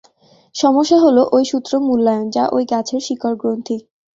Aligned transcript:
সমস্যা 0.55 0.97
হল 0.99 1.17
ঐ 1.31 1.39
সূত্র 1.51 1.71
মূল্যায়ন, 1.87 2.25
যা 2.35 2.43
ঐ 2.51 2.59
গাছের 2.71 3.01
শিকড় 3.07 3.35
গ্রন্থি। 3.41 3.77